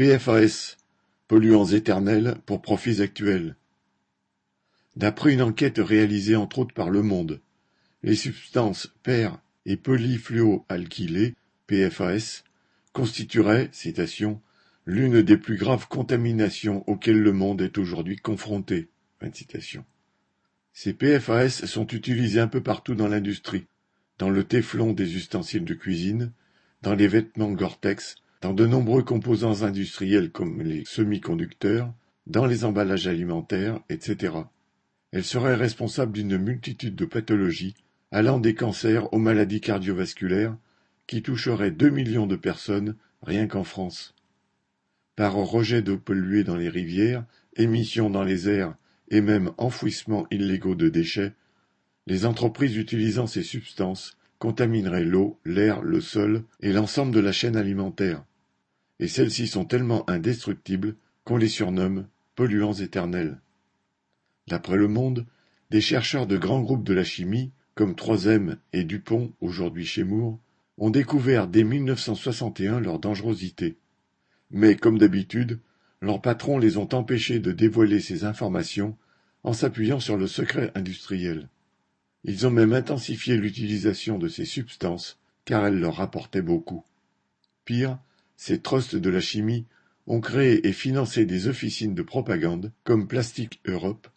[0.00, 0.78] PFAS,
[1.28, 3.56] polluants éternels pour profits actuels.
[4.96, 7.42] D'après une enquête réalisée entre autres par Le Monde,
[8.02, 9.32] les substances per-
[9.66, 11.34] et polyfluoalkylées,
[11.66, 12.44] PFAS,
[12.94, 14.40] constitueraient, citation,
[14.86, 18.88] l'une des plus graves contaminations auxquelles le monde est aujourd'hui confronté.
[20.72, 23.66] Ces PFAS sont utilisés un peu partout dans l'industrie,
[24.16, 26.32] dans le téflon des ustensiles de cuisine,
[26.80, 31.92] dans les vêtements Gore-Tex, dans de nombreux composants industriels comme les semi-conducteurs,
[32.26, 34.34] dans les emballages alimentaires, etc.
[35.12, 37.74] Elle serait responsable d'une multitude de pathologies,
[38.12, 40.56] allant des cancers aux maladies cardiovasculaires,
[41.06, 44.14] qui toucheraient deux millions de personnes rien qu'en France.
[45.16, 47.24] Par rejet d'eau polluée dans les rivières,
[47.56, 48.74] émissions dans les airs
[49.10, 51.34] et même enfouissements illégaux de déchets,
[52.06, 57.56] les entreprises utilisant ces substances contamineraient l'eau, l'air, le sol et l'ensemble de la chaîne
[57.56, 58.24] alimentaire.
[59.00, 63.40] Et celles-ci sont tellement indestructibles qu'on les surnomme polluants éternels.
[64.46, 65.26] D'après Le Monde,
[65.70, 70.38] des chercheurs de grands groupes de la chimie, comme 3M et Dupont, aujourd'hui chez Moore,
[70.76, 73.78] ont découvert dès 1961 leur dangerosité.
[74.50, 75.60] Mais, comme d'habitude,
[76.02, 78.96] leurs patrons les ont empêchés de dévoiler ces informations
[79.44, 81.48] en s'appuyant sur le secret industriel.
[82.24, 86.84] Ils ont même intensifié l'utilisation de ces substances car elles leur rapportaient beaucoup.
[87.64, 87.98] Pire,
[88.40, 89.66] ces trusts de la chimie
[90.06, 94.08] ont créé et financé des officines de propagande comme Plastic Europe,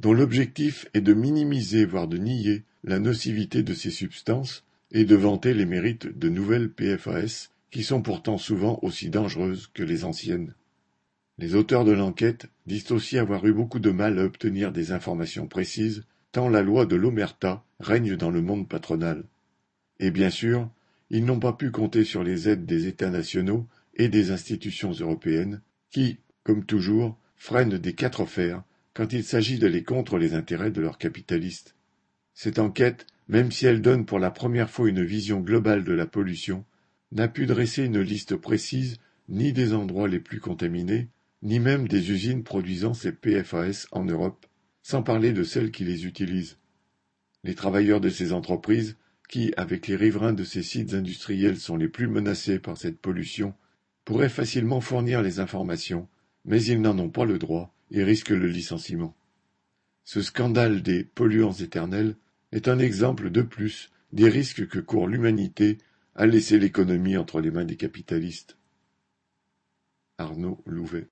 [0.00, 5.14] dont l'objectif est de minimiser voire de nier la nocivité de ces substances et de
[5.14, 10.52] vanter les mérites de nouvelles PFAS qui sont pourtant souvent aussi dangereuses que les anciennes.
[11.38, 15.46] Les auteurs de l'enquête disent aussi avoir eu beaucoup de mal à obtenir des informations
[15.46, 19.22] précises tant la loi de l'omerta règne dans le monde patronal.
[20.00, 20.68] Et bien sûr,
[21.10, 25.60] ils n'ont pas pu compter sur les aides des États nationaux et des institutions européennes
[25.90, 28.62] qui, comme toujours, freinent des quatre fers
[28.94, 31.74] quand il s'agit d'aller contre les intérêts de leurs capitalistes.
[32.34, 36.06] Cette enquête, même si elle donne pour la première fois une vision globale de la
[36.06, 36.64] pollution,
[37.12, 41.08] n'a pu dresser une liste précise ni des endroits les plus contaminés,
[41.42, 44.46] ni même des usines produisant ces PFAS en Europe,
[44.82, 46.58] sans parler de celles qui les utilisent.
[47.44, 48.96] Les travailleurs de ces entreprises,
[49.30, 53.54] qui, avec les riverains de ces sites industriels, sont les plus menacés par cette pollution,
[54.04, 56.08] pourraient facilement fournir les informations,
[56.44, 59.14] mais ils n'en ont pas le droit et risquent le licenciement.
[60.04, 62.16] Ce scandale des polluants éternels
[62.50, 65.78] est un exemple de plus des risques que court l'humanité
[66.16, 68.56] à laisser l'économie entre les mains des capitalistes.
[70.18, 71.06] Arnaud Louvet